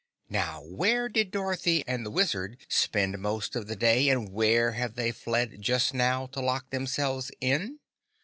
Now 0.31 0.63
where 0.63 1.09
did 1.09 1.29
Dorothy 1.29 1.83
and 1.85 2.03
the 2.03 2.09
Wizard 2.09 2.57
spend 2.67 3.19
most 3.19 3.55
of 3.55 3.67
the 3.67 3.75
day 3.75 4.09
and 4.09 4.29
where 4.33 4.71
have 4.71 4.95
they 4.95 5.11
fled 5.11 5.61
just 5.61 5.93
now 5.93 6.25
to 6.31 6.41
lock 6.41 6.71
themselves 6.71 7.29
in? 7.39 7.77